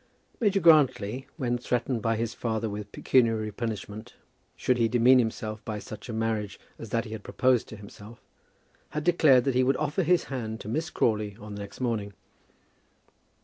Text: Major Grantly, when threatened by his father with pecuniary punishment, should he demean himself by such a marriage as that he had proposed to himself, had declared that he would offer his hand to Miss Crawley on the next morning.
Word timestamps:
Major 0.39 0.59
Grantly, 0.59 1.27
when 1.37 1.59
threatened 1.59 2.01
by 2.01 2.15
his 2.15 2.33
father 2.33 2.67
with 2.67 2.91
pecuniary 2.91 3.51
punishment, 3.51 4.15
should 4.57 4.79
he 4.79 4.87
demean 4.87 5.19
himself 5.19 5.63
by 5.63 5.77
such 5.77 6.09
a 6.09 6.11
marriage 6.11 6.59
as 6.79 6.89
that 6.89 7.05
he 7.05 7.11
had 7.11 7.21
proposed 7.21 7.67
to 7.67 7.75
himself, 7.77 8.19
had 8.97 9.03
declared 9.03 9.43
that 9.43 9.53
he 9.53 9.61
would 9.63 9.77
offer 9.77 10.01
his 10.01 10.23
hand 10.23 10.59
to 10.61 10.67
Miss 10.67 10.89
Crawley 10.89 11.37
on 11.39 11.53
the 11.53 11.61
next 11.61 11.79
morning. 11.79 12.13